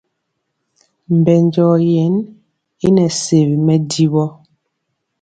Mbɛnjɔ 1.17 1.69
yen 1.91 2.15
i 2.85 2.87
nɛ 2.95 3.05
sewi 3.23 3.55
mɛdivɔ. 3.65 4.25